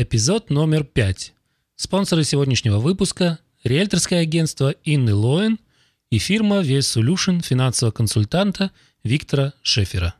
[0.00, 1.32] Эпизод номер 5.
[1.74, 5.58] Спонсоры сегодняшнего выпуска– риэлторское агентство Инны Лоэн
[6.08, 8.70] и фирма Вес Solution финансового консультанта
[9.02, 10.14] Виктора Шефера.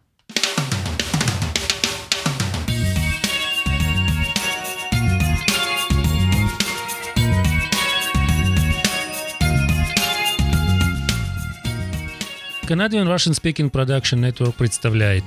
[12.67, 15.23] Canadian Russian Speaking Production Network представляет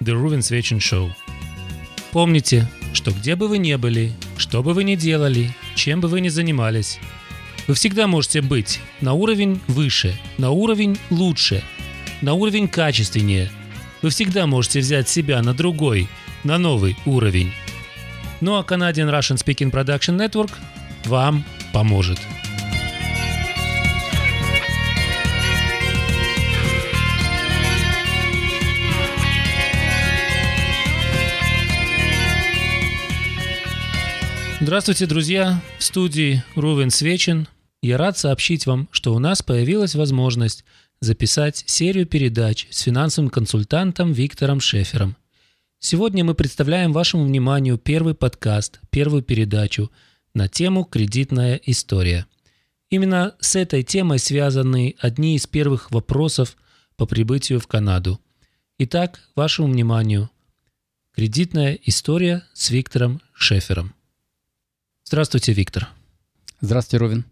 [0.00, 1.12] The Ruven Свечин Show.
[2.10, 6.20] Помните, что где бы вы ни были, что бы вы ни делали, чем бы вы
[6.20, 6.98] ни занимались,
[7.66, 11.62] вы всегда можете быть на уровень выше, на уровень лучше,
[12.22, 13.50] на уровень качественнее.
[14.00, 16.08] Вы всегда можете взять себя на другой,
[16.44, 17.52] на новый уровень.
[18.40, 20.52] Ну а Canadian Russian Speaking Production Network
[21.04, 22.18] вам поможет.
[34.64, 35.62] Здравствуйте, друзья!
[35.78, 37.48] В студии Рувен Свечин.
[37.82, 40.64] Я рад сообщить вам, что у нас появилась возможность
[41.00, 45.18] записать серию передач с финансовым консультантом Виктором Шефером.
[45.80, 49.90] Сегодня мы представляем вашему вниманию первый подкаст, первую передачу
[50.32, 52.24] на тему «Кредитная история».
[52.88, 56.56] Именно с этой темой связаны одни из первых вопросов
[56.96, 58.18] по прибытию в Канаду.
[58.78, 60.30] Итак, вашему вниманию
[61.14, 63.92] «Кредитная история» с Виктором Шефером.
[65.06, 65.88] Здравствуйте, Виктор.
[66.62, 67.24] Здравствуйте, Ровин.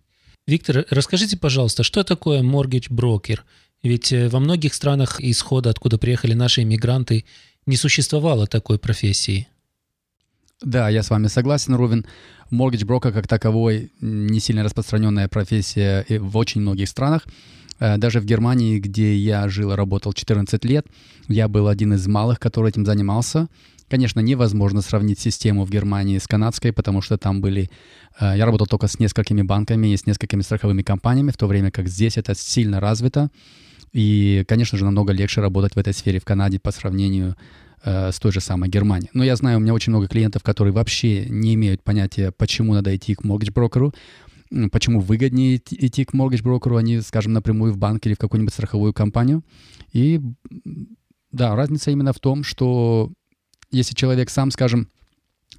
[0.47, 3.41] Виктор, расскажите, пожалуйста, что такое mortgage broker?
[3.83, 7.25] Ведь э, во многих странах исхода, откуда приехали наши иммигранты,
[7.65, 9.49] не существовало такой профессии.
[10.61, 12.05] Да, я с вами согласен, Ровин.
[12.51, 17.27] Mortgage broker как таковой не сильно распространенная профессия в очень многих странах.
[17.81, 20.87] Э, даже в Германии, где я жил и работал 14 лет,
[21.27, 23.49] я был один из малых, который этим занимался.
[23.93, 27.69] Конечно, невозможно сравнить систему в Германии с канадской, потому что там были...
[28.19, 31.71] Э, я работал только с несколькими банками и с несколькими страховыми компаниями, в то время
[31.71, 33.29] как здесь это сильно развито.
[33.93, 37.37] И, конечно же, намного легче работать в этой сфере в Канаде по сравнению
[37.85, 39.11] э, с той же самой Германией.
[39.13, 42.97] Но я знаю, у меня очень много клиентов, которые вообще не имеют понятия, почему надо
[42.97, 43.95] идти к mortgage-брокеру,
[44.73, 48.95] почему выгоднее идти к mortgage-брокеру, а не, скажем, напрямую в банк или в какую-нибудь страховую
[48.95, 49.45] компанию.
[49.93, 50.19] И
[51.31, 53.13] да, разница именно в том, что
[53.73, 54.89] если человек сам, скажем,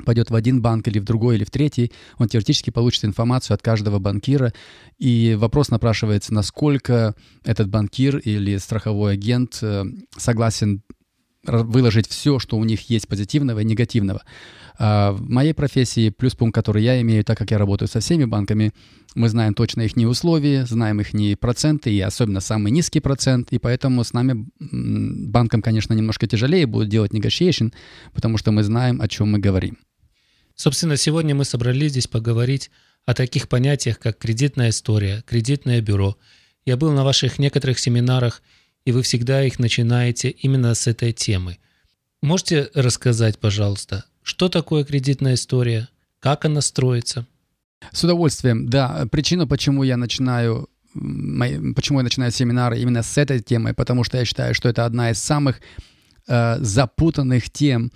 [0.06, 3.62] пойдет в один банк или в другой или в третий, он теоретически получит информацию от
[3.62, 4.54] каждого банкира.
[4.98, 9.84] И вопрос напрашивается, насколько этот банкир или страховой агент э,
[10.18, 10.82] согласен
[11.44, 14.24] выложить все, что у них есть позитивного и негативного.
[14.80, 18.26] А в моей профессии плюс пункт, который я имею, так как я работаю со всеми
[18.26, 18.74] банками,
[19.14, 24.04] мы знаем точно их условия, знаем их проценты, и особенно самый низкий процент, и поэтому
[24.04, 27.74] с нами, банкам, конечно, немножко тяжелее будет делать negotiation,
[28.14, 29.78] потому что мы знаем, о чем мы говорим.
[30.56, 32.72] Собственно, сегодня мы собрались здесь поговорить
[33.06, 36.18] о таких понятиях, как кредитная история, кредитное бюро.
[36.66, 38.42] Я был на ваших некоторых семинарах,
[38.86, 41.58] и вы всегда их начинаете именно с этой темы.
[42.22, 45.90] Можете рассказать, пожалуйста, что такое кредитная история,
[46.20, 47.28] как она строится?
[47.92, 49.06] С удовольствием, да.
[49.12, 54.26] Причина, почему я начинаю почему я начинаю семинары именно с этой темы, потому что я
[54.26, 55.60] считаю, что это одна из самых
[56.28, 57.92] э, запутанных тем,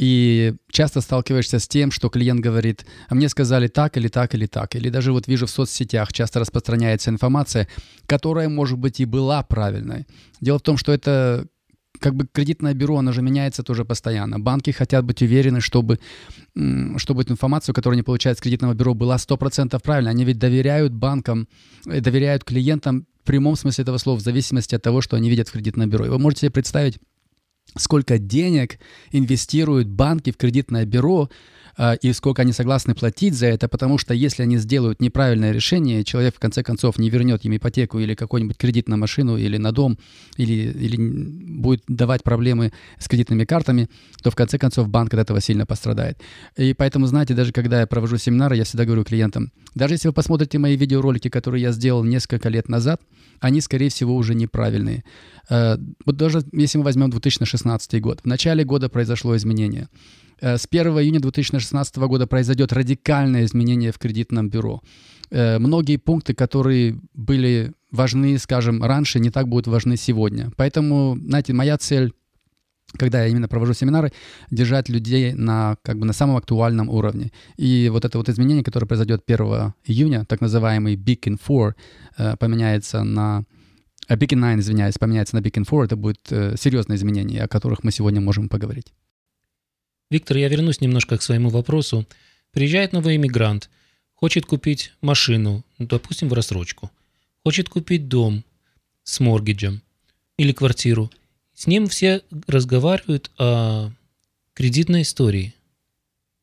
[0.00, 4.46] и часто сталкиваешься с тем, что клиент говорит, а мне сказали так или так или
[4.46, 4.74] так.
[4.74, 7.68] Или даже вот вижу в соцсетях часто распространяется информация,
[8.06, 10.06] которая, может быть, и была правильной.
[10.40, 11.46] Дело в том, что это
[11.98, 14.40] как бы кредитное бюро, оно же меняется тоже постоянно.
[14.40, 15.98] Банки хотят быть уверены, чтобы,
[16.96, 20.12] чтобы информацию, которую они получают с кредитного бюро, была 100% правильной.
[20.12, 21.46] Они ведь доверяют банкам,
[21.86, 25.48] э, доверяют клиентам в прямом смысле этого слова, в зависимости от того, что они видят
[25.48, 26.06] в кредитном бюро.
[26.06, 26.98] И вы можете себе представить,
[27.76, 28.78] сколько денег
[29.12, 31.30] инвестируют банки в кредитное бюро,
[32.02, 36.36] и сколько они согласны платить за это, потому что если они сделают неправильное решение, человек
[36.36, 39.98] в конце концов не вернет им ипотеку или какой-нибудь кредит на машину или на дом,
[40.36, 43.88] или, или будет давать проблемы с кредитными картами,
[44.22, 46.18] то в конце концов банк от этого сильно пострадает.
[46.56, 50.14] И поэтому, знаете, даже когда я провожу семинары, я всегда говорю клиентам, даже если вы
[50.14, 53.00] посмотрите мои видеоролики, которые я сделал несколько лет назад,
[53.40, 55.02] они, скорее всего, уже неправильные.
[55.48, 59.88] Э, вот даже если мы возьмем 2016 год, в начале года произошло изменение.
[60.40, 64.82] Э, с 1 июня 2016 года произойдет радикальное изменение в кредитном бюро.
[65.30, 70.50] Э, многие пункты, которые были важны, скажем, раньше, не так будут важны сегодня.
[70.56, 72.12] Поэтому, знаете, моя цель
[72.98, 74.10] когда я именно провожу семинары,
[74.50, 77.30] держать людей на, как бы, на самом актуальном уровне.
[77.56, 81.74] И вот это вот изменение, которое произойдет 1 июня, так называемый Big in 4,
[82.18, 83.44] э, поменяется на...
[84.08, 87.84] Big in 9, извиняюсь, поменяется на Big in 4, это будет серьезное изменение, о которых
[87.84, 88.92] мы сегодня можем поговорить.
[90.10, 92.04] Виктор, я вернусь немножко к своему вопросу.
[92.50, 93.70] Приезжает новый иммигрант,
[94.14, 96.90] хочет купить машину, ну, допустим, в рассрочку,
[97.44, 98.44] хочет купить дом
[99.04, 99.82] с моргиджем
[100.36, 101.10] или квартиру.
[101.54, 103.90] С ним все разговаривают о
[104.54, 105.54] кредитной истории.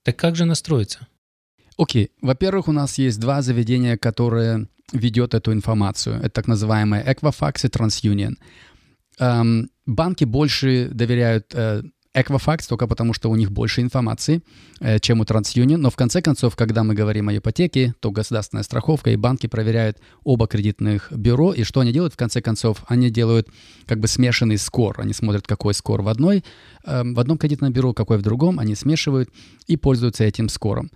[0.04, 1.08] Так как же настроиться?
[1.78, 2.06] Окей.
[2.06, 2.12] Okay.
[2.22, 6.18] Во-первых, у нас есть два заведения, которые ведет эту информацию.
[6.18, 8.38] Это так называемые Equifax и TransUnion.
[9.20, 11.84] Эм, банки больше доверяют э,
[12.18, 14.42] Equifax только потому, что у них больше информации,
[14.80, 15.78] э, чем у TransUnion.
[15.78, 19.98] Но в конце концов, когда мы говорим о ипотеке, то государственная страховка и банки проверяют
[20.24, 21.54] оба кредитных бюро.
[21.54, 22.14] И что они делают?
[22.14, 23.48] В конце концов, они делают
[23.86, 25.00] как бы смешанный скор.
[25.00, 26.44] Они смотрят, какой скор в, одной,
[26.86, 28.60] э, в одном кредитном бюро, какой в другом.
[28.60, 29.30] Они смешивают
[29.68, 30.92] и пользуются этим скором.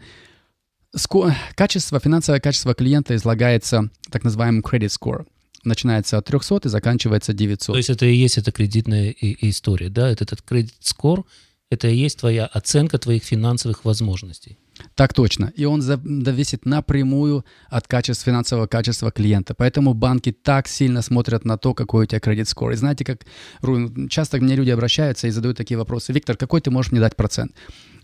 [0.96, 1.36] Ско...
[1.56, 5.26] Качество, финансовое качество клиента излагается так называемым credit score
[5.64, 7.74] начинается от 300 и заканчивается 900.
[7.74, 10.10] То есть это и есть эта кредитная история, да?
[10.10, 11.26] Это этот кредит скор,
[11.70, 14.58] это и есть твоя оценка твоих финансовых возможностей.
[14.96, 15.54] Так точно.
[15.56, 19.54] И он зависит напрямую от качества, финансового качества клиента.
[19.54, 22.72] Поэтому банки так сильно смотрят на то, какой у тебя кредит скор.
[22.72, 23.26] И знаете, как
[24.10, 26.14] часто мне люди обращаются и задают такие вопросы.
[26.14, 27.52] Виктор, какой ты можешь мне дать процент?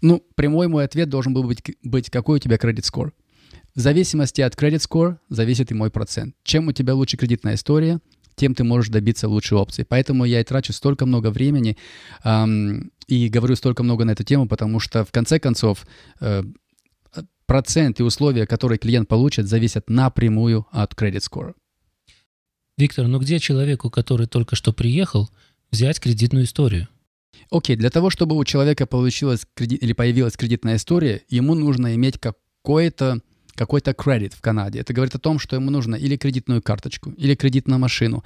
[0.01, 3.13] Ну, прямой мой ответ должен был быть, быть какой у тебя кредит скор.
[3.75, 6.35] В зависимости от credit score зависит и мой процент.
[6.44, 7.99] Чем у тебя лучше кредитная история,
[8.35, 9.85] тем ты можешь добиться лучшей опции.
[9.88, 11.77] Поэтому я и трачу столько много времени
[12.23, 15.85] эм, и говорю столько много на эту тему, потому что в конце концов
[16.21, 16.44] э,
[17.47, 21.53] процент и условия, которые клиент получит, зависят напрямую от credit score.
[22.77, 25.29] Виктор, ну где человеку, который только что приехал,
[25.71, 26.88] взять кредитную историю?
[27.49, 31.95] Окей, okay, для того, чтобы у человека получилась кредит, или появилась кредитная история, ему нужно
[31.95, 33.21] иметь какое-то
[33.57, 34.80] какой-то кредит в Канаде.
[34.80, 38.24] Это говорит о том, что ему нужно или кредитную карточку, или кредит на машину.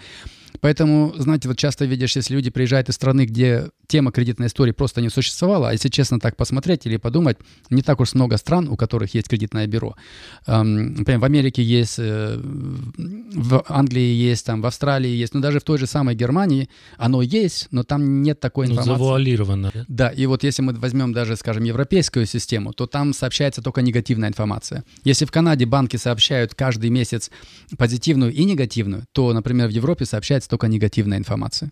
[0.59, 5.01] Поэтому, знаете, вот часто видишь, если люди приезжают из страны, где тема кредитной истории просто
[5.01, 7.37] не существовала, а если честно так посмотреть или подумать,
[7.69, 9.95] не так уж много стран, у которых есть кредитное бюро.
[10.47, 15.63] Например, в Америке есть, э, в Англии есть, там, в Австралии есть, но даже в
[15.63, 18.91] той же самой Германии оно есть, но там нет такой ну, информации.
[18.91, 19.71] Ну, завуалировано.
[19.87, 24.29] Да, и вот если мы возьмем даже, скажем, европейскую систему, то там сообщается только негативная
[24.29, 24.83] информация.
[25.03, 27.31] Если в Канаде банки сообщают каждый месяц
[27.77, 30.05] позитивную и негативную, то, например, в Европе
[30.41, 31.71] сообщается только негативная информация.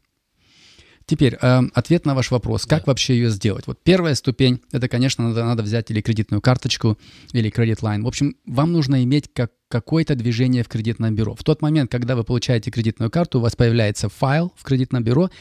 [1.06, 2.92] Теперь, э, ответ на ваш вопрос, как да.
[2.92, 3.66] вообще ее сделать?
[3.66, 7.00] Вот первая ступень, это, конечно, надо, надо взять или кредитную карточку,
[7.34, 8.04] или кредит лайн.
[8.04, 11.34] В общем, вам нужно иметь как, какое-то движение в кредитном бюро.
[11.34, 15.32] В тот момент, когда вы получаете кредитную карту, у вас появляется файл в кредитном бюро,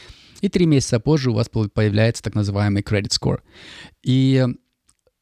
[0.41, 3.41] и три месяца позже у вас появляется так называемый credit score.
[4.01, 4.43] И,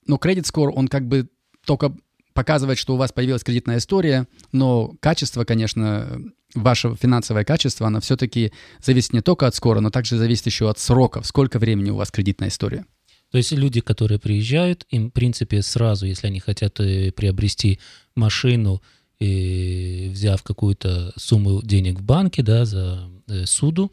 [0.06, 1.28] ну, credit score, он как бы
[1.66, 1.94] только
[2.34, 6.22] показывает, что у вас появилась кредитная история, но качество, конечно,
[6.62, 8.52] ваше финансовое качество, оно все-таки
[8.82, 12.12] зависит не только от скора, но также зависит еще от сроков, сколько времени у вас
[12.12, 12.86] кредитная история.
[13.32, 17.80] То есть люди, которые приезжают, им, в принципе, сразу, если они хотят э, приобрести
[18.16, 18.82] машину,
[19.20, 23.92] и взяв какую-то сумму денег в банке, да, за э, суду,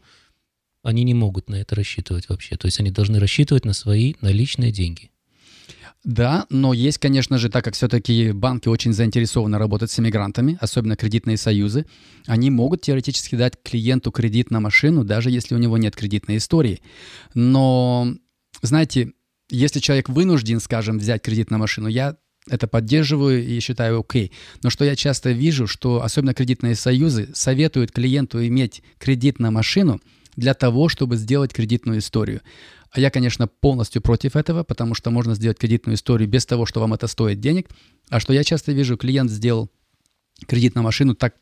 [0.83, 2.57] они не могут на это рассчитывать вообще.
[2.57, 5.09] То есть они должны рассчитывать на свои наличные деньги.
[6.05, 10.95] Да, но есть, конечно же, так как все-таки банки очень заинтересованы работать с иммигрантами, особенно
[10.95, 11.87] кредитные союзы,
[12.27, 16.79] они могут теоретически дать клиенту кредит на машину, даже если у него нет кредитной истории.
[17.33, 18.13] Но,
[18.61, 19.13] знаете,
[19.49, 22.17] если человек вынужден, скажем, взять кредит на машину, я
[22.47, 24.31] это поддерживаю и считаю окей.
[24.61, 29.99] Но что я часто вижу, что особенно кредитные союзы советуют клиенту иметь кредит на машину
[30.35, 32.41] для того, чтобы сделать кредитную историю.
[32.95, 36.79] А я, конечно, полностью против этого, потому что можно сделать кредитную историю без того, что
[36.79, 37.67] вам это стоит денег.
[38.07, 39.69] А что я часто вижу, клиент сделал
[40.47, 41.35] кредит на машину, так,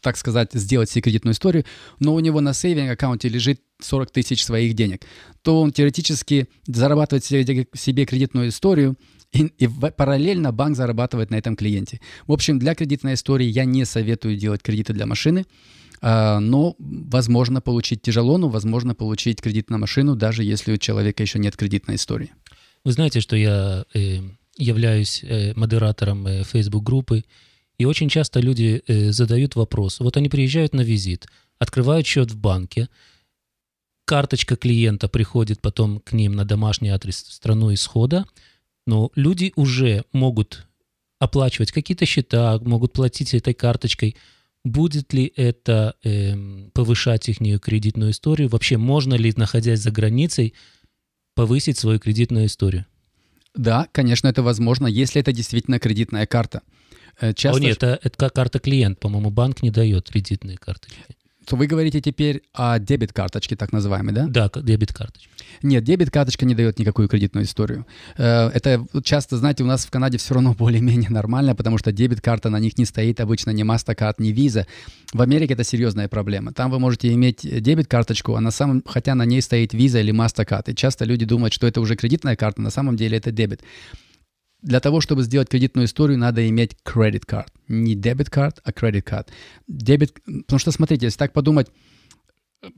[0.00, 1.64] так сказать, сделать себе кредитную историю,
[2.00, 5.04] но у него на сейвинг аккаунте лежит 40 тысяч своих денег,
[5.42, 8.96] то он теоретически зарабатывает себе кредитную историю,
[9.32, 12.00] и, и параллельно банк зарабатывает на этом клиенте.
[12.26, 15.46] В общем, для кредитной истории я не советую делать кредиты для машины.
[16.00, 21.22] А, но возможно получить тяжело, но возможно получить кредит на машину, даже если у человека
[21.22, 22.32] еще нет кредитной истории.
[22.84, 24.20] Вы знаете, что я э,
[24.56, 27.24] являюсь э, модератором э, Facebook-группы,
[27.78, 30.00] и очень часто люди задают вопрос.
[30.00, 31.26] Вот они приезжают на визит,
[31.58, 32.88] открывают счет в банке,
[34.06, 38.24] карточка клиента приходит потом к ним на домашний адрес в страну исхода,
[38.86, 40.66] но люди уже могут
[41.18, 44.16] оплачивать какие-то счета, могут платить этой карточкой–
[44.66, 46.34] Будет ли это э,
[46.72, 48.48] повышать их кредитную историю?
[48.48, 50.54] Вообще, можно ли, находясь за границей,
[51.36, 52.84] повысить свою кредитную историю?
[53.54, 56.62] Да, конечно, это возможно, если это действительно кредитная карта.
[57.20, 57.60] Э, часто...
[57.60, 60.88] О нет, это, это карта клиент, по-моему, банк не дает кредитные карты.
[61.46, 64.26] То вы говорите теперь о дебет-карточке, так называемой, да?
[64.26, 65.30] Да, дебет-карточка.
[65.62, 67.86] Нет, дебет-карточка не дает никакую кредитную историю.
[68.18, 72.50] Э, это часто, знаете, у нас в Канаде все равно более-менее нормально, потому что дебет-карта
[72.50, 74.66] на них не стоит обычно ни MasterCard, ни Visa.
[75.12, 76.52] В Америке это серьезная проблема.
[76.52, 80.72] Там вы можете иметь дебет-карточку, а на самом, хотя на ней стоит Visa или MasterCard.
[80.72, 83.62] И часто люди думают, что это уже кредитная карта, на самом деле это дебет
[84.66, 87.46] для того, чтобы сделать кредитную историю, надо иметь credit card.
[87.68, 89.28] Не debit card, а credit card.
[89.68, 91.68] Дебет, потому что, смотрите, если так подумать,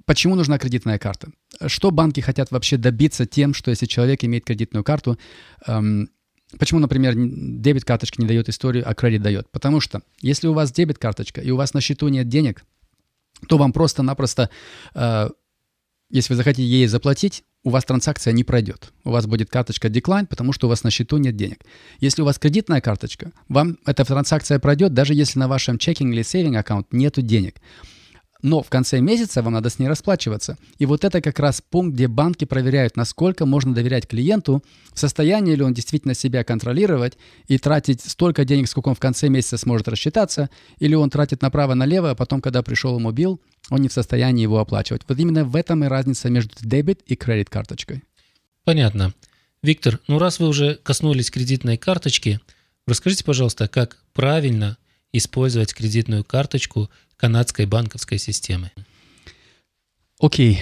[0.04, 1.30] почему нужна кредитная карта?
[1.66, 5.18] Что банки хотят вообще добиться тем, что если человек имеет кредитную карту,
[5.66, 6.11] эм,
[6.59, 9.50] почему, например, дебет карточка не дает историю, а кредит дает?
[9.50, 12.64] Потому что если у вас дебет карточка и у вас на счету нет денег,
[13.49, 14.50] то вам просто-напросто,
[14.95, 15.30] э,
[16.11, 18.93] если вы захотите ей заплатить, у вас транзакция не пройдет.
[19.05, 21.59] У вас будет карточка decline, потому что у вас на счету нет денег.
[22.00, 26.23] Если у вас кредитная карточка, вам эта транзакция пройдет, даже если на вашем чекинг или
[26.23, 27.57] сейвинг аккаунт нету денег
[28.42, 30.57] но в конце месяца вам надо с ней расплачиваться.
[30.78, 35.54] И вот это как раз пункт, где банки проверяют, насколько можно доверять клиенту, в состоянии
[35.54, 37.18] ли он действительно себя контролировать
[37.49, 42.11] и тратить столько денег, сколько он в конце месяца сможет рассчитаться, или он тратит направо-налево,
[42.11, 43.40] а потом, когда пришел ему билл,
[43.71, 45.02] он не в состоянии его оплачивать.
[45.09, 48.04] Вот именно в этом и разница между дебет и кредит карточкой.
[48.64, 49.14] Понятно.
[49.62, 52.40] Виктор, ну раз вы уже коснулись кредитной карточки,
[52.87, 54.78] расскажите, пожалуйста, как правильно
[55.12, 58.70] использовать кредитную карточку канадской банковской системы.
[60.20, 60.58] Окей, okay.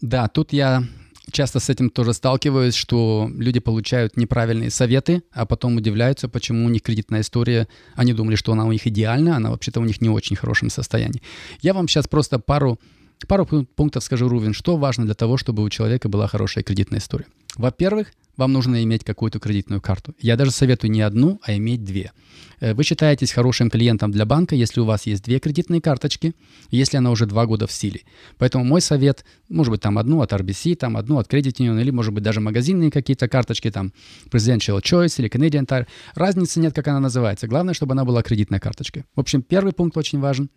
[0.00, 0.84] да, тут я
[1.30, 6.68] часто с этим тоже сталкиваюсь, что люди получают неправильные советы, а потом удивляются, почему у
[6.68, 10.10] них кредитная история, они думали, что она у них идеальна, она вообще-то у них не
[10.10, 11.22] очень хорошем состоянии.
[11.60, 12.78] Я вам сейчас просто пару,
[13.26, 17.26] пару пунктов скажу, Рувин, что важно для того, чтобы у человека была хорошая кредитная история.
[17.56, 20.14] Во-первых, вам нужно иметь какую-то кредитную карту.
[20.18, 22.12] Я даже советую не одну, а иметь две.
[22.60, 26.34] Э, вы считаетесь хорошим клиентом для банка, если у вас есть две кредитные карточки,
[26.70, 28.00] если она уже два года в силе.
[28.38, 31.90] Поэтому мой совет, может быть, там одну от RBC, там одну от Credit Union, или,
[31.90, 33.92] может быть, даже магазинные какие-то карточки, там
[34.30, 35.86] Presidential Choice или Canadian Tire.
[36.14, 37.46] Разницы нет, как она называется.
[37.46, 39.04] Главное, чтобы она была кредитной карточкой.
[39.14, 40.48] В общем, первый пункт очень важен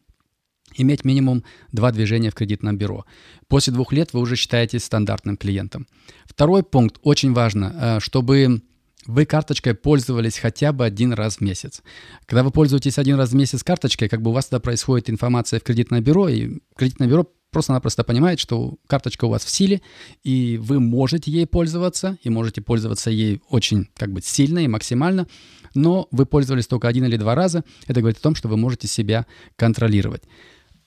[0.74, 3.06] иметь минимум два движения в кредитном бюро.
[3.48, 5.88] После двух лет вы уже считаетесь стандартным клиентом.
[6.26, 8.62] Второй пункт очень важно, э, чтобы
[9.06, 11.82] вы карточкой пользовались хотя бы один раз в месяц.
[12.26, 15.60] Когда вы пользуетесь один раз в месяц карточкой, как бы у вас тогда происходит информация
[15.60, 19.82] в кредитное бюро, и кредитное бюро просто-напросто понимает, что карточка у вас в силе,
[20.24, 25.28] и вы можете ей пользоваться, и можете пользоваться ей очень как бы сильно и максимально,
[25.74, 27.64] но вы пользовались только один или два раза.
[27.88, 30.24] Это говорит о том, что вы можете себя контролировать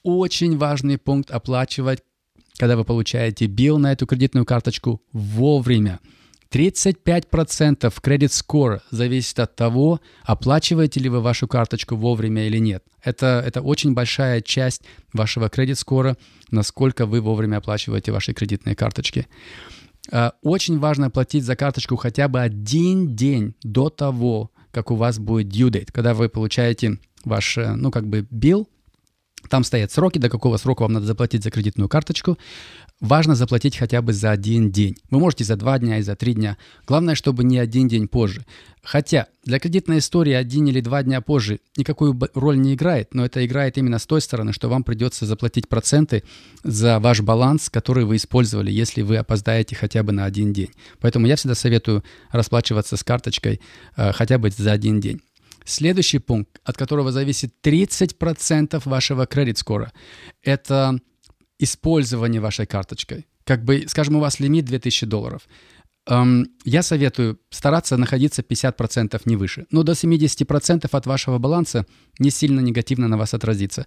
[0.08, 2.02] очень важный пункт оплачивать,
[2.56, 6.00] когда вы получаете билл на эту кредитную карточку вовремя.
[6.50, 12.82] 35% кредит score зависит от того, оплачиваете ли вы вашу карточку вовремя или нет.
[13.02, 16.16] Это, это очень большая часть вашего кредит скора,
[16.50, 19.26] насколько вы вовремя оплачиваете ваши кредитные карточки.
[20.10, 25.18] А, очень важно платить за карточку хотя бы один день до того, как у вас
[25.18, 28.68] будет due date, когда вы получаете ваш, э, ну, как бы, билл,
[29.49, 32.38] там стоят сроки, до какого срока вам надо заплатить за кредитную карточку.
[33.00, 34.97] Важно заплатить хотя бы за один день.
[35.11, 36.57] Вы можете за два дня и за три дня.
[36.87, 38.45] Главное, чтобы не один день позже.
[38.83, 43.45] Хотя для кредитной истории один или два дня позже никакую роль не играет, но это
[43.45, 46.25] играет именно с той стороны, что вам придется заплатить проценты
[46.64, 50.71] за ваш баланс, который вы использовали, если вы опоздаете хотя бы на один день.
[51.00, 53.61] Поэтому я всегда советую расплачиваться с карточкой
[53.97, 55.21] э, хотя бы за один день.
[55.68, 59.92] Следующий пункт, от которого зависит 30% вашего кредит-скора,
[60.42, 60.98] это
[61.58, 63.26] использование вашей карточкой.
[63.44, 65.42] Как бы, скажем, у вас лимит 2000 долларов.
[66.06, 69.66] Эм, я советую стараться находиться 50% не выше.
[69.70, 71.84] Но до 70% от вашего баланса
[72.18, 73.87] не сильно негативно на вас отразится.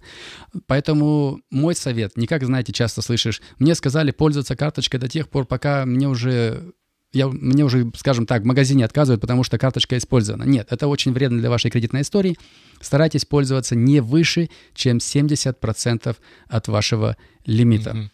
[0.68, 5.46] Поэтому мой совет, не как, знаете, часто слышишь, мне сказали пользоваться карточкой до тех пор,
[5.46, 6.72] пока мне уже
[7.12, 10.44] я, мне уже, скажем так, в магазине отказывают, потому что карточка использована.
[10.44, 12.36] Нет, это очень вредно для вашей кредитной истории.
[12.80, 16.16] Старайтесь пользоваться не выше, чем 70%
[16.48, 18.10] от вашего лимита.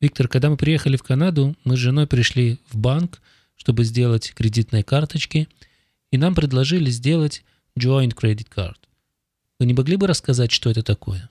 [0.00, 3.22] Виктор, когда мы приехали в Канаду, мы с женой пришли в банк,
[3.56, 5.48] чтобы сделать кредитные карточки,
[6.10, 7.42] и нам предложили сделать
[7.78, 8.76] joint credit card.
[9.58, 11.30] Вы не могли бы рассказать, что это такое?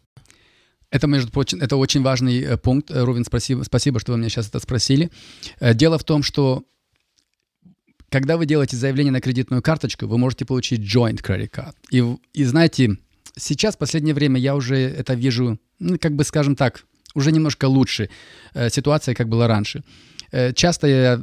[0.94, 2.92] Это, между прочим, это очень важный э, пункт.
[2.92, 5.10] Э, Рувин, спасибо, спасибо, что вы меня сейчас это спросили.
[5.60, 6.64] Э, дело в том, что
[8.10, 11.74] когда вы делаете заявление на кредитную карточку, вы можете получить joint credit card.
[11.90, 12.04] И,
[12.40, 12.98] и знаете,
[13.36, 16.86] сейчас, в последнее время, я уже это вижу, ну, как бы, скажем так,
[17.16, 18.12] уже немножко лучше.
[18.70, 19.84] Ситуация, как была раньше.
[20.54, 21.22] Часто я,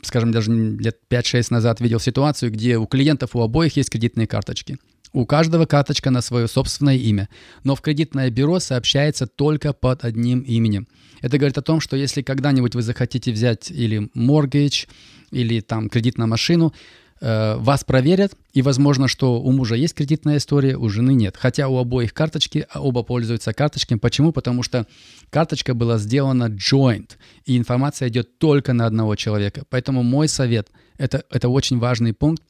[0.00, 4.78] скажем, даже лет 5-6 назад видел ситуацию, где у клиентов у обоих есть кредитные карточки.
[5.12, 7.28] У каждого карточка на свое собственное имя,
[7.64, 10.86] но в кредитное бюро сообщается только под одним именем.
[11.20, 14.88] Это говорит о том, что если когда-нибудь вы захотите взять или mortgage,
[15.32, 16.72] или там кредит на машину,
[17.20, 21.36] э, вас проверят, и возможно, что у мужа есть кредитная история, у жены нет.
[21.36, 23.98] Хотя у обоих карточки, а оба пользуются карточками.
[23.98, 24.32] Почему?
[24.32, 24.86] Потому что
[25.28, 27.10] карточка была сделана joint,
[27.46, 29.64] и информация идет только на одного человека.
[29.70, 32.42] Поэтому мой совет это, это очень важный пункт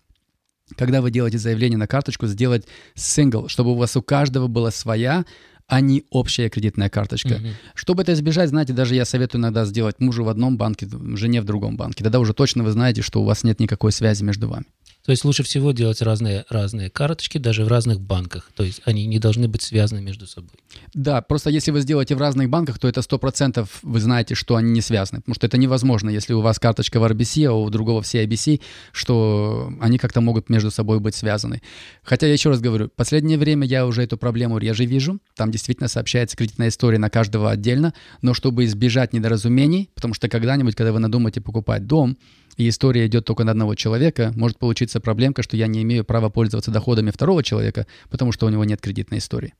[0.76, 5.24] когда вы делаете заявление на карточку, сделать сингл, чтобы у вас у каждого была своя,
[5.66, 7.34] а не общая кредитная карточка.
[7.34, 7.52] Mm-hmm.
[7.74, 11.44] Чтобы это избежать, знаете, даже я советую иногда сделать мужу в одном банке, жене в
[11.44, 12.02] другом банке.
[12.02, 14.64] Тогда уже точно вы знаете, что у вас нет никакой связи между вами.
[15.04, 18.50] То есть лучше всего делать разные, разные карточки даже в разных банках.
[18.54, 20.50] То есть они не должны быть связаны между собой.
[20.92, 24.70] Да, просто если вы сделаете в разных банках, то это 100% вы знаете, что они
[24.70, 25.20] не связаны.
[25.20, 28.60] Потому что это невозможно, если у вас карточка в RBC, а у другого в CIBC,
[28.92, 31.62] что они как-то могут между собой быть связаны.
[32.02, 35.18] Хотя я еще раз говорю, в последнее время я уже эту проблему реже вижу.
[35.34, 37.94] Там действительно сообщается кредитная история на каждого отдельно.
[38.20, 42.18] Но чтобы избежать недоразумений, потому что когда-нибудь, когда вы надумаете покупать дом,
[42.60, 46.28] и история идет только на одного человека, может получиться проблемка, что я не имею права
[46.28, 49.54] пользоваться доходами второго человека, потому что у него нет кредитной истории.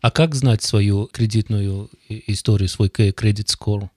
[0.00, 3.90] А как знать свою кредитную историю, свой кредит скор?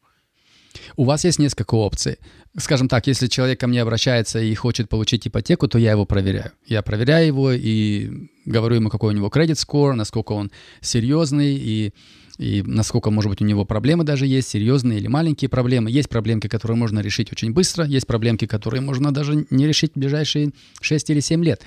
[0.98, 2.18] У вас есть несколько опций.
[2.58, 6.52] Скажем так, если человек ко мне обращается и хочет получить ипотеку, то я его проверяю.
[6.66, 11.94] Я проверяю его и говорю ему, какой у него кредит скор, насколько он серьезный и
[12.42, 15.92] и насколько, может быть, у него проблемы даже есть, серьезные или маленькие проблемы.
[15.92, 20.00] Есть проблемки, которые можно решить очень быстро, есть проблемки, которые можно даже не решить в
[20.00, 21.62] ближайшие 6 или 7 лет.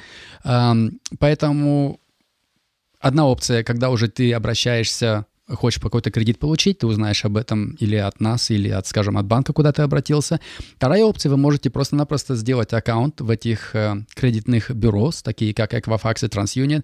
[1.21, 2.01] Поэтому
[2.99, 7.97] одна опция, когда уже ты обращаешься хочешь какой-то кредит получить, ты узнаешь об этом или
[7.97, 10.41] от нас, или от, скажем, от банка, куда ты обратился.
[10.77, 16.25] Вторая опция, вы можете просто-напросто сделать аккаунт в этих э, кредитных бюро, такие как Equifax
[16.25, 16.83] и TransUnion,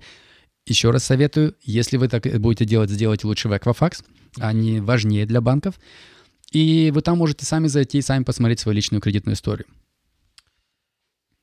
[0.70, 4.04] еще раз советую, если вы так будете делать, сделайте лучше в Equifax.
[4.38, 5.78] Они важнее для банков.
[6.52, 9.66] И вы там можете сами зайти и сами посмотреть свою личную кредитную историю.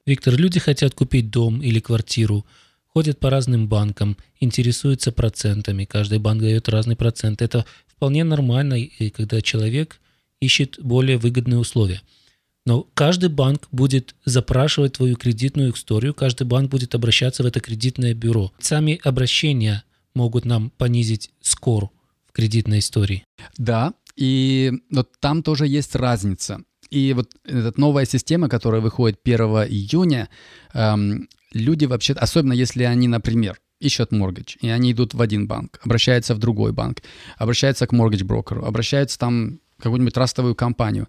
[0.05, 2.46] Виктор, люди хотят купить дом или квартиру,
[2.88, 5.86] ходят по разным банкам, интересуются процентами.
[5.86, 7.41] Каждый банк дает разный процент.
[7.41, 8.78] Это вполне нормально,
[9.15, 9.99] когда человек
[10.39, 12.02] ищет более выгодные условия.
[12.67, 18.13] Но каждый банк будет запрашивать твою кредитную историю, каждый банк будет обращаться в это кредитное
[18.13, 18.51] бюро.
[18.60, 21.89] Сами обращения могут нам понизить скор
[22.27, 23.23] в кредитной истории.
[23.58, 26.60] Да, и вот там тоже есть разница.
[26.89, 30.27] И вот эта новая система, которая выходит 1 июня,
[30.73, 35.80] эм, люди вообще, особенно если они, например, ищут mortgage, и они идут в один банк,
[35.86, 37.01] обращаются в другой банк,
[37.38, 41.08] обращаются к mortgage брокеру, обращаются там в какую-нибудь трастовую компанию.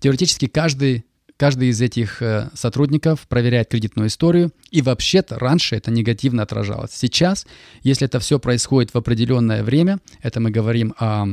[0.00, 1.04] Теоретически каждый
[1.40, 6.90] Каждый из этих э, сотрудников проверяет кредитную историю, и вообще-то раньше это негативно отражалось.
[6.92, 7.46] Сейчас,
[7.82, 11.28] если это все происходит в определенное время, это мы говорим о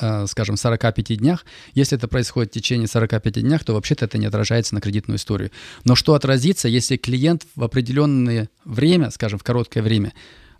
[0.00, 1.44] э, скажем, 45 днях.
[1.74, 5.50] Если это происходит в течение 45 днях, то вообще-то это не отражается на кредитную историю.
[5.84, 10.14] Но что отразится, если клиент в определенное время, скажем, в короткое время,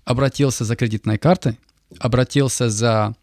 [0.05, 1.59] обратился за кредитной картой,
[2.01, 3.17] обратился за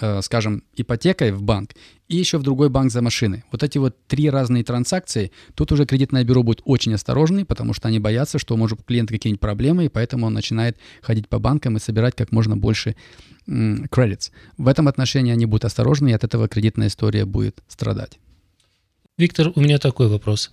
[0.00, 1.70] Э, скажем, ипотекой в банк
[2.08, 3.44] и еще в другой банк за машины.
[3.52, 7.88] Вот эти вот три разные транзакции, тут уже кредитное бюро будет очень осторожный, потому что
[7.88, 11.80] они боятся, что может клиент какие-нибудь проблемы, и поэтому он начинает ходить по банкам и
[11.80, 12.96] собирать как можно больше
[13.46, 14.32] кредитов.
[14.56, 18.18] В этом отношении они будут осторожны, и от этого кредитная история будет страдать.
[19.16, 20.50] Виктор, у меня такой вопрос.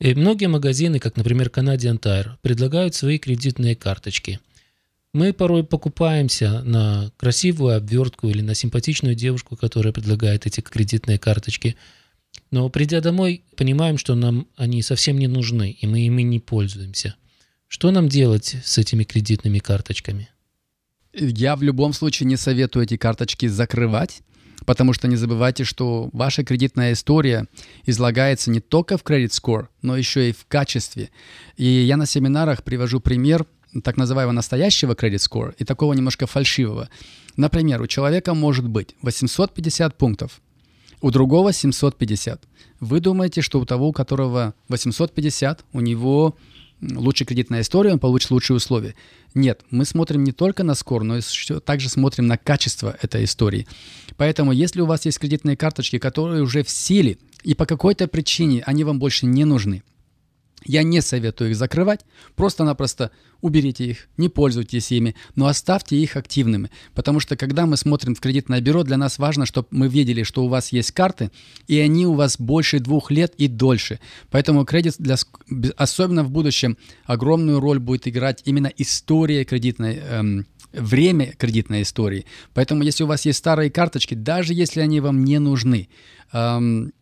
[0.00, 4.40] И э, многие магазины, как, например, Canadian Tire, предлагают свои кредитные карточки–
[5.16, 11.76] мы порой покупаемся на красивую обвертку или на симпатичную девушку, которая предлагает эти кредитные карточки.
[12.50, 17.14] Но придя домой, понимаем, что нам они совсем не нужны, и мы ими не пользуемся.
[17.66, 20.28] Что нам делать с этими кредитными карточками?
[21.14, 24.20] Я в любом случае не советую эти карточки закрывать,
[24.66, 27.46] потому что не забывайте, что ваша кредитная история
[27.86, 31.08] излагается не только в credit score, но еще и в качестве.
[31.56, 33.46] И я на семинарах привожу пример
[33.82, 36.88] так называемого настоящего credit score и такого немножко фальшивого.
[37.36, 40.40] Например, у человека может быть 850 пунктов,
[41.00, 42.42] у другого 750.
[42.80, 46.36] Вы думаете, что у того, у которого 850, у него
[46.80, 48.94] лучшая кредитная история, он получит лучшие условия.
[49.34, 51.22] Нет, мы смотрим не только на скор, но и
[51.64, 53.66] также смотрим на качество этой истории.
[54.16, 58.62] Поэтому, если у вас есть кредитные карточки, которые уже в силе, и по какой-то причине
[58.66, 59.82] они вам больше не нужны,
[60.66, 62.00] Я не советую их закрывать,
[62.34, 66.70] просто-напросто уберите их, не пользуйтесь ими, но оставьте их активными.
[66.94, 70.44] Потому что когда мы смотрим в кредитное бюро, для нас важно, чтобы мы видели, что
[70.44, 71.30] у вас есть карты,
[71.68, 74.00] и они у вас больше двух лет и дольше.
[74.30, 75.16] Поэтому кредит, для,
[75.76, 82.26] особенно в будущем, огромную роль будет играть именно история кредитной эм, время кредитной истории.
[82.54, 85.88] Поэтому, если у вас есть старые карточки, даже если они вам не нужны,
[86.32, 86.92] эм,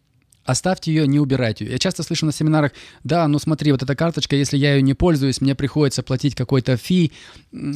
[0.45, 1.73] Оставьте ее, не убирайте ее.
[1.73, 4.95] Я часто слышу на семинарах, да, ну смотри, вот эта карточка, если я ее не
[4.95, 7.13] пользуюсь, мне приходится платить какой-то фи,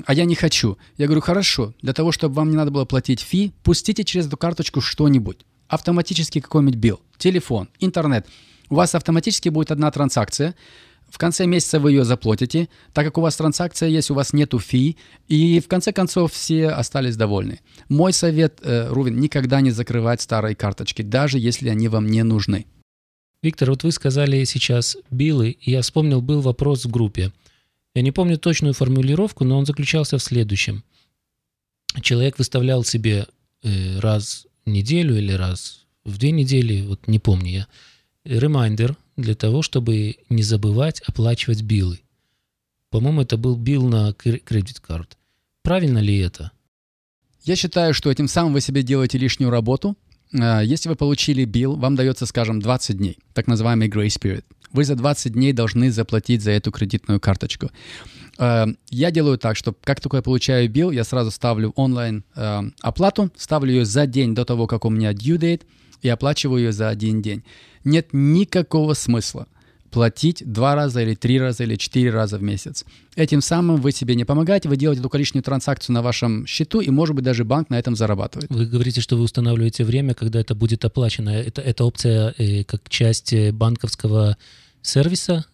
[0.05, 0.77] а я не хочу.
[0.99, 4.37] Я говорю, хорошо, для того, чтобы вам не надо было платить фи, пустите через эту
[4.37, 5.47] карточку что-нибудь.
[5.69, 8.27] Автоматически какой-нибудь билл, телефон, интернет.
[8.71, 10.55] У вас автоматически будет одна транзакция,
[11.09, 14.59] в конце месяца вы ее заплатите, так как у вас транзакция есть, у вас нету
[14.59, 17.61] фи, и в конце концов все остались довольны.
[17.89, 22.67] Мой совет, э, Рувин, никогда не закрывать старые карточки, даже если они вам не нужны.
[23.43, 27.33] Виктор, вот вы сказали сейчас «билы», и я вспомнил, был вопрос в группе.
[27.95, 30.85] Я не помню точную формулировку, но он заключался в следующем.
[32.03, 33.27] Человек выставлял себе
[33.63, 37.67] э, раз в неделю или раз в две недели, вот не помню я,
[38.25, 42.01] ремайдер для того, чтобы не забывать оплачивать биллы.
[42.91, 45.19] По-моему, это был билл на кредит карт.
[45.63, 46.53] Правильно ли это?
[47.43, 49.97] Я считаю, что этим самым вы себе делаете лишнюю работу.
[50.33, 54.45] А, если вы получили билл, вам дается, скажем, 20 дней, так называемый grace period.
[54.73, 57.71] Вы за 20 дней должны заплатить за эту кредитную карточку.
[58.39, 62.65] А, я делаю так, что как только я получаю билл, я сразу ставлю онлайн а,
[62.81, 65.63] оплату, ставлю ее за день до того, как у меня due date,
[66.03, 67.43] и оплачиваю ее за один день.
[67.85, 69.47] Нет никакого смысла
[69.91, 72.85] платить два раза или три раза или четыре раза в месяц.
[73.17, 76.91] Этим самым вы себе не помогаете, вы делаете только лишнюю транзакцию на вашем счету, и,
[76.91, 78.51] может быть, даже банк на этом зарабатывает.
[78.51, 81.31] Вы говорите, что вы устанавливаете время, когда это будет оплачено.
[81.31, 84.37] Это, это опция э, как часть э, банковского
[84.83, 85.47] сервиса?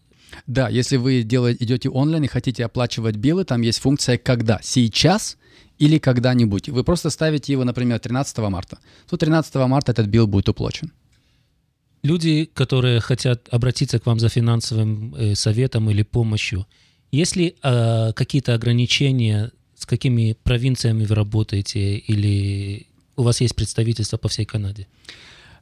[0.47, 4.59] Да, если вы делаете, идете онлайн и хотите оплачивать биллы, там есть функция «когда».
[4.63, 5.37] Сейчас
[5.79, 6.69] или когда-нибудь.
[6.69, 8.79] Вы просто ставите его, например, 13 марта.
[9.09, 10.93] То 13 марта этот билл будет уплачен.
[12.03, 16.67] Люди, которые хотят обратиться к вам за финансовым э, советом или помощью,
[17.13, 22.87] есть ли э, какие-то ограничения, с какими провинциями вы работаете, или
[23.17, 24.87] у вас есть представительство по всей Канаде?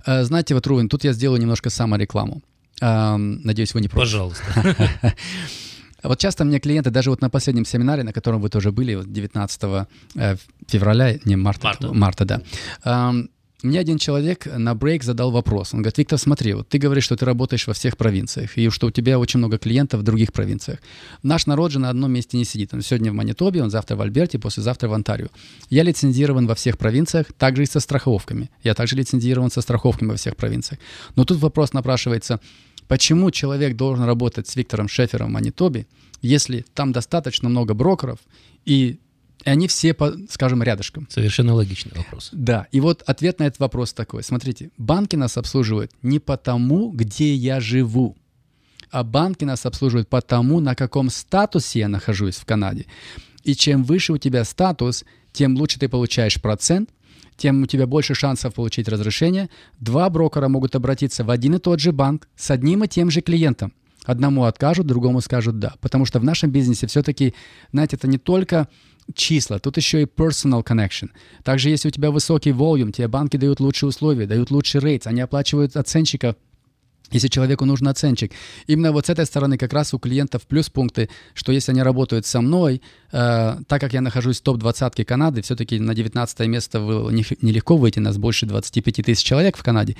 [0.06, 2.42] Э, знаете, вот, Рувен, тут я сделаю немножко саморекламу.
[2.80, 4.10] Надеюсь, вы не против.
[4.10, 5.14] Пожалуйста.
[6.02, 9.62] Вот часто мне клиенты, даже вот на последнем семинаре, на котором вы тоже были, 19
[10.16, 10.36] э,
[10.66, 13.12] февраля, не марта, марта, марта да,
[13.62, 15.72] мне один человек на брейк задал вопрос.
[15.72, 18.88] Он говорит, Виктор, смотри, вот ты говоришь, что ты работаешь во всех провинциях, и что
[18.88, 20.80] у тебя очень много клиентов в других провинциях.
[21.22, 22.74] Наш народ же на одном месте не сидит.
[22.74, 25.28] Он сегодня в Манитобе, он завтра в Альберте, послезавтра в Онтарио.
[25.70, 28.50] Я лицензирован во всех провинциях, также и со страховками.
[28.64, 30.80] Я также лицензирован со страховками во всех провинциях.
[31.14, 32.40] Но тут вопрос напрашивается,
[32.92, 35.86] Почему человек должен работать с Виктором Шефером в Манитобе,
[36.20, 38.18] если там достаточно много брокеров,
[38.66, 38.98] и
[39.46, 39.96] они все,
[40.28, 41.08] скажем, рядышком.
[41.08, 42.28] Совершенно логичный вопрос.
[42.32, 44.22] Да, и вот ответ на этот вопрос такой.
[44.22, 48.14] Смотрите, банки нас обслуживают не потому, где я живу,
[48.90, 52.84] а банки нас обслуживают потому, на каком статусе я нахожусь в Канаде.
[53.42, 56.90] И чем выше у тебя статус, тем лучше ты получаешь процент,
[57.42, 59.50] тем у тебя больше шансов получить разрешение.
[59.80, 63.20] Два брокера могут обратиться в один и тот же банк с одним и тем же
[63.20, 63.72] клиентом.
[64.04, 65.74] Одному откажут, другому скажут «да».
[65.80, 67.34] Потому что в нашем бизнесе все-таки,
[67.72, 68.68] знаете, это не только
[69.14, 71.10] числа, тут еще и personal connection.
[71.42, 75.20] Также, если у тебя высокий volume, тебе банки дают лучшие условия, дают лучший рейд, они
[75.20, 76.36] оплачивают оценщика
[77.12, 78.32] если человеку нужен оценщик.
[78.66, 82.26] Именно вот с этой стороны как раз у клиентов плюс пункты, что если они работают
[82.26, 82.80] со мной,
[83.12, 87.98] э, так как я нахожусь в топ-20 Канады, все-таки на 19 место было нелегко выйти,
[87.98, 89.96] нас больше 25 тысяч человек в Канаде,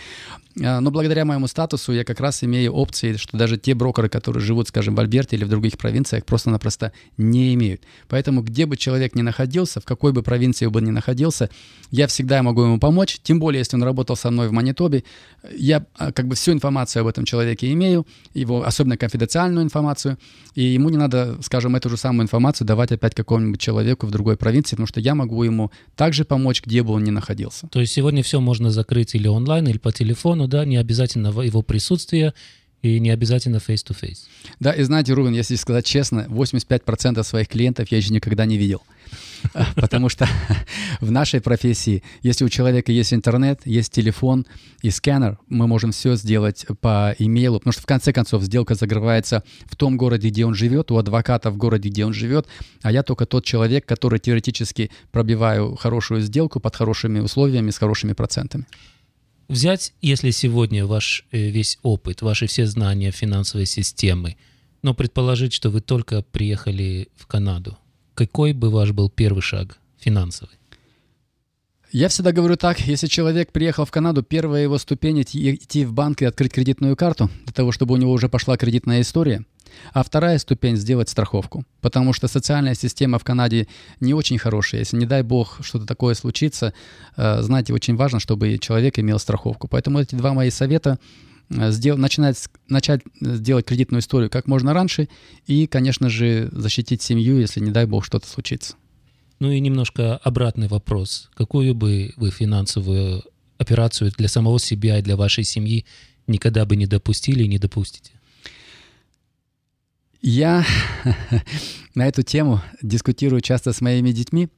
[0.57, 4.43] э, но благодаря моему статусу я как раз имею опции, что даже те брокеры, которые
[4.43, 7.83] живут, скажем, в Альберте или в других провинциях, просто-напросто не имеют.
[8.09, 11.51] Поэтому где бы человек ни находился, в какой бы провинции бы ни находился,
[11.91, 15.05] я всегда могу ему помочь, тем более, если он работал со мной в Манитобе,
[15.55, 20.19] я э, как бы всю информацию об этом человеке имею, его особенно конфиденциальную информацию,
[20.55, 24.37] и ему не надо, скажем, эту же самую информацию давать опять какому-нибудь человеку в другой
[24.37, 27.67] провинции, потому что я могу ему также помочь, где бы он ни находился.
[27.67, 31.63] То есть сегодня все можно закрыть или онлайн, или по телефону, да, не обязательно его
[31.63, 32.33] присутствие,
[32.81, 34.21] и не обязательно face-to-face.
[34.61, 38.83] Да, и знаете, Рубин, если сказать честно, 85% своих клиентов я еще никогда не видел.
[39.77, 40.29] Потому что
[41.01, 44.47] в нашей профессии, если у человека есть интернет, есть телефон
[44.83, 49.43] и сканер, мы можем все сделать по имейлу, потому что в конце концов сделка закрывается
[49.67, 52.47] в том городе, где он живет, у адвоката в городе, где он живет,
[52.83, 58.13] а я только тот человек, который теоретически пробиваю хорошую сделку под хорошими условиями, с хорошими
[58.13, 58.67] процентами.
[59.49, 64.37] Взять, если сегодня ваш э, весь опыт, ваши все знания финансовой системы,
[64.83, 67.79] Но предположить, что вы только приехали в Канаду,
[68.15, 70.53] какой бы ваш был первый шаг финансовый?
[71.93, 76.23] Я всегда говорю так, если человек приехал в Канаду, первая его ступень идти в банк
[76.23, 79.45] и открыть кредитную карту, для того, чтобы у него уже пошла кредитная история.
[79.93, 81.65] А вторая ступень— сделать страховку.
[81.83, 83.69] Потому что социальная система в Канаде
[84.01, 84.81] не очень хорошая.
[84.81, 86.73] Если, не дай бог, что-то такое случится,
[87.17, 89.69] э, знаете, очень важно, чтобы человек имел страховку.
[89.69, 90.99] Поэтому эти два мои совета
[91.53, 92.37] э, сделать, начинать,
[92.69, 95.09] начать сделать кредитную историю как можно раньше
[95.47, 98.75] и, конечно же, защитить семью, если, не дай бог, что-то случится.
[99.39, 101.31] Ну и немножко обратный вопрос.
[101.35, 103.25] Какую бы вы финансовую
[103.59, 105.85] операцию для самого себя и для вашей семьи
[106.27, 108.13] никогда бы не допустили и не допустите?
[110.21, 110.65] Я
[111.97, 114.49] на эту тему дискутирую часто с моими детьми.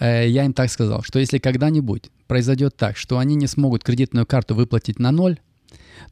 [0.00, 4.24] Э, я им так сказал, что если когда-нибудь произойдет так, что они не смогут кредитную
[4.24, 5.38] карту выплатить на ноль,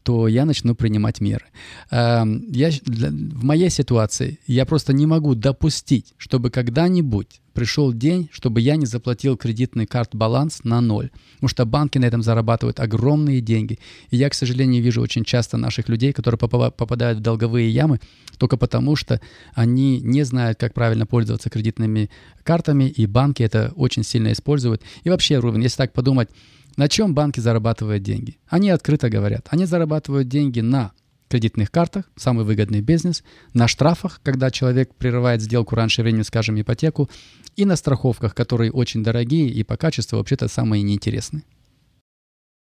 [0.02, 1.44] то я начну принимать меры.
[1.90, 8.60] Эм, я, в моей ситуации я просто не могу допустить, чтобы когда-нибудь пришел день, чтобы
[8.60, 11.10] я не заплатил кредитный карт баланс на ноль.
[11.34, 13.78] Потому что банки на этом зарабатывают огромные деньги.
[14.10, 18.00] И я, к сожалению, вижу очень часто наших людей, которые попадают в долговые ямы
[18.38, 19.20] только потому, что
[19.54, 22.10] они не знают, как правильно пользоваться кредитными
[22.42, 24.82] картами, и банки это очень сильно используют.
[25.04, 26.28] И вообще, Рувен, если так подумать,
[26.76, 28.38] на чем банки зарабатывают деньги?
[28.46, 29.46] Они открыто говорят.
[29.50, 30.92] Они зарабатывают деньги на
[31.28, 37.08] кредитных картах, самый выгодный бизнес, на штрафах, когда человек прерывает сделку раньше времени, скажем, ипотеку,
[37.56, 41.44] и на страховках, которые очень дорогие и по качеству вообще-то самые неинтересные.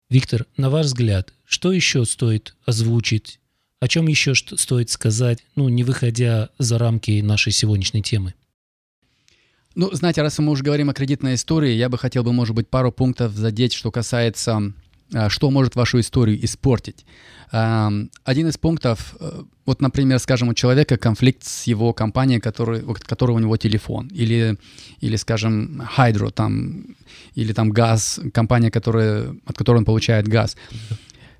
[0.10, 3.39] Виктор, на ваш взгляд, что еще стоит озвучить?
[3.80, 8.34] О чем еще стоит сказать, ну, не выходя за рамки нашей сегодняшней темы?
[9.76, 12.68] Ну, знаете, раз мы уже говорим о кредитной истории, я бы хотел бы, может быть,
[12.68, 14.74] пару пунктов задеть, что касается
[15.14, 17.06] а, что может вашу историю испортить.
[17.52, 22.94] Один из пунктов, э, вот, например, скажем, у человека конфликт с его компанией, который, у
[22.94, 24.58] которой у него телефон, или,
[25.02, 26.96] или скажем, Hydro, там,
[27.36, 30.56] или там газ, компания, которая, от которой он получает газ.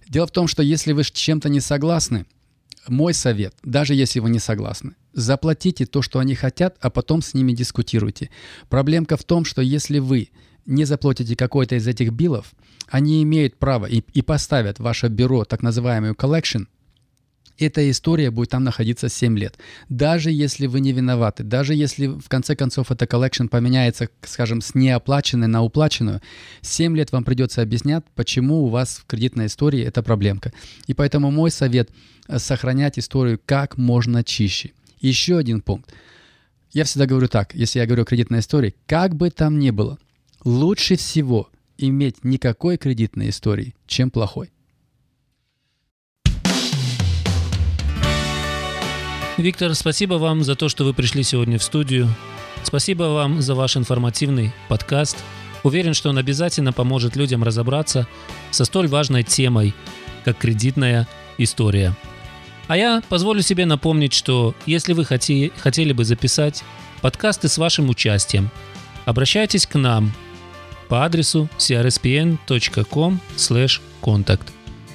[0.10, 2.26] Дело в том, что если вы с чем-то не согласны,
[2.90, 7.34] мой совет, даже если вы не согласны, заплатите то, что они хотят, а потом с
[7.34, 8.30] ними дискутируйте.
[8.70, 10.30] Проблемка в том, что если вы
[10.66, 12.54] не заплатите какой-то из этих bill ов,
[12.88, 16.68] они имеют право и, и поставят в ваше бюро так называемую collection,
[17.58, 19.58] эта история будет там находиться 7 лет.
[19.90, 24.74] Даже если вы не виноваты, даже если в конце концов эта collection поменяется, скажем, с
[24.74, 26.22] неоплаченной на уплаченную,
[26.62, 30.54] 7 лет вам придется объяснять, почему у вас в кредитной истории эта проблемка.
[30.88, 31.90] И поэтому мой совет—
[32.38, 34.72] сохранять историю как можно чище.
[35.02, 35.94] Еще один пункт.
[36.72, 39.98] Я всегда говорю так, если я говорю о кредитной истории, как бы там ни было,
[40.46, 44.52] лучше всего иметь никакой кредитной истории, чем плохой.
[49.38, 52.08] Виктор, спасибо вам за то, что вы пришли сегодня в студию.
[52.64, 55.18] Спасибо вам за ваш информативный подкаст.
[55.64, 58.08] Уверен, что он обязательно поможет людям разобраться
[58.52, 59.74] со столь важной темой,
[60.24, 61.08] как кредитная
[61.40, 61.96] история.
[62.72, 66.64] А я позволю себе напомнить, что если вы хоти, хотели бы записать
[67.02, 68.50] подкасты с вашим участием,
[69.04, 70.14] обращайтесь к нам
[70.88, 74.46] по адресу crspn.com/contact.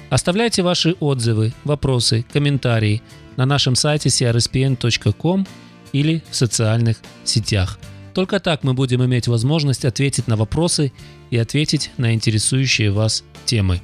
[0.09, 3.03] Оставляйте ваши отзывы, вопросы, комментарии
[3.35, 5.45] на нашем сайте crspn.com
[5.93, 7.77] или в социальных сетях.
[8.15, 10.91] Только так мы будем иметь возможность ответить на вопросы
[11.29, 13.83] и ответить на интересующие вас темы.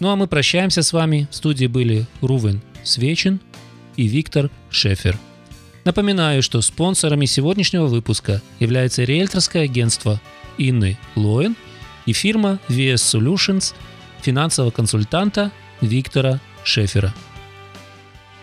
[0.00, 1.28] Ну а мы прощаемся с вами.
[1.30, 3.40] В студии были Рувен Свечин
[3.96, 5.18] и Виктор Шефер.
[5.84, 10.20] Напоминаю, что спонсорами сегодняшнего выпуска является риэлторское агентство
[10.58, 11.56] Инны Лоэн
[12.06, 13.74] и фирма VS Solutions
[14.20, 17.12] финансового консультанта Виктора Шефера.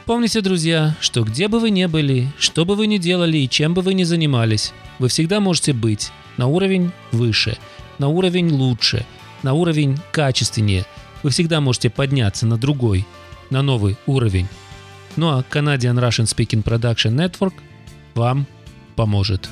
[0.06, 3.74] Помните, друзья, что где бы вы ни были, что бы вы ни делали и чем
[3.74, 7.58] бы вы ни занимались, вы всегда можете быть на уровень выше,
[8.00, 9.06] на уровень лучше,
[9.44, 10.86] на уровень качественнее.
[11.22, 13.06] Вы всегда можете подняться на другой,
[13.50, 14.48] на новый уровень.
[15.16, 17.54] Ну а Canadian Russian Speaking Production Network
[18.16, 18.46] вам
[18.96, 19.50] поможет.